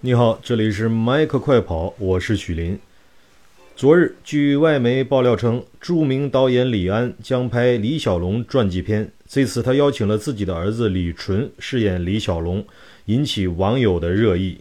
[0.00, 2.78] 你好，这里是麦克快跑，我是许林。
[3.74, 9.10] 昨日，据外媒爆料称，著名导演李安将拍李小龙传记片。
[9.26, 12.62] 这次他邀请了自己的儿子李纯饰演李小龙，
[13.06, 14.58] 引起网友的热议。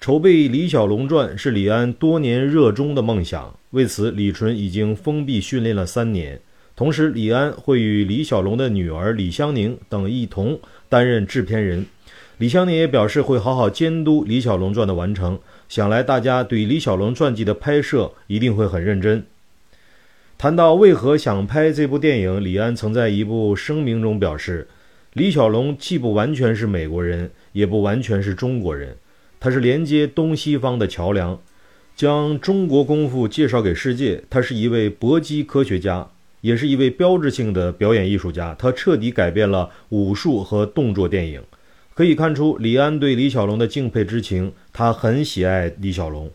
[0.00, 6.40] 筹备《李小龙传》是李安多年热衷的梦想，为此，李纯已经封闭训练了三年。
[6.74, 11.84] 同时，李安会与李小龙的女儿李香凝等一同担任制片人。
[12.42, 19.24] 李香凝也表示会好好监督《李小龙传》的完成，想来大家对李小龙传记的拍摄一定会很认真。
[20.36, 24.66] 谈到为何想拍这部电影，李安曾在一部声明中表示
[25.14, 28.96] ：“李小龙既不完全是美国人，也不完全是中国人，
[29.38, 31.40] 他是连接东西方的桥梁，
[31.94, 34.24] 将中国功夫介绍给世界。
[34.28, 36.08] 他是一位搏击科学家，
[36.40, 38.52] 也是一位标志性的表演艺术家。
[38.58, 41.40] 他彻底改变了武术和动作电影。”
[41.94, 46.30] 可以看出，李安对李小龙的敬佩之情，他很喜爱李小龙。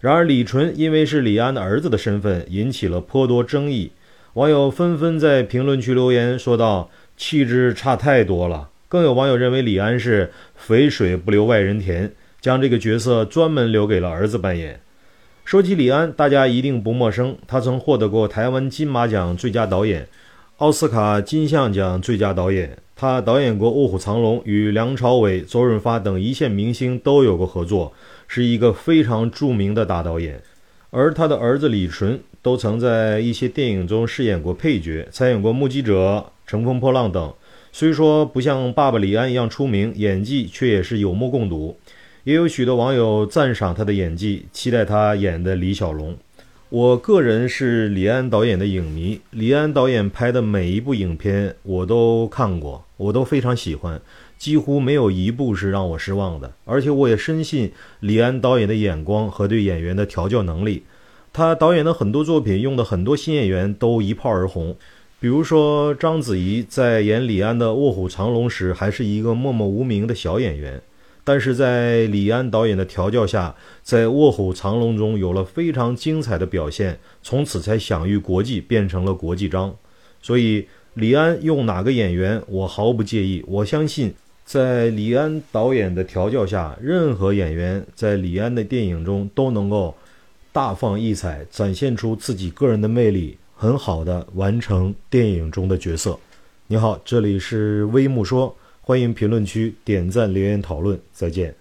[0.00, 3.92] 然而，李纯因为是李安的儿子的身份，引起了颇多争议。
[4.34, 14.80] 网友纷纷在评论区留言说道：“气质差太多了。”更有网友认为李安是“肥水不流外人田”，将这个角色专门留给了儿子扮演。
[15.44, 20.06] 说起李安，大家一定不陌生，他曾获得过台湾金马奖最佳导演。
[20.58, 27.92] 奥斯卡金像奖最佳导演，他导演过《卧虎藏龙》，与梁朝伟、周润发等一线明星都有过合作，
[28.26, 30.42] 是一个非常著名的大导演。
[30.88, 35.92] 而他的儿子李纯都曾在一些电影中饰演过配角，参演过《目击者》
[36.46, 37.34] 《乘风破浪》等。
[37.70, 41.76] 虽说不像爸爸李安一样出名，演技却也是有目共睹。
[42.24, 46.16] 也有许多网友赞赏他的演技，期待他演的李小龙。
[46.68, 54.00] 我个人是李安导演的影迷，李安导演拍的每一部影片我都看过，我都非常喜欢，
[54.36, 56.52] 几乎没有一部是让我失望的。
[56.64, 60.82] 而且我也深信李安导演的眼光和对演员的调教能力，
[61.32, 64.74] 他导演的很多作品用的很多新演员都一炮而红。
[65.20, 70.82] 比如说章子怡在演李安的《卧虎藏龙》时，还是一个默默无名的小演员。
[71.26, 79.74] 但是在李安导演的调教下，在《卧虎藏龙》中有了非常精彩的表现，从此才享誉国际，变成了国际章。
[80.22, 83.44] 所以，李安用哪个演员，我毫不介意。
[83.48, 84.14] 我相信，
[84.44, 89.92] 在李安导演的调教下，任何演员在李安的电影中都能够
[90.52, 96.16] 大放异彩，展现出自己个人的魅力，很好的完成电影中的角色。
[96.68, 98.56] 你好，这里是微木说。
[98.88, 101.52] 欢迎评论区点赞留言讨论，再见。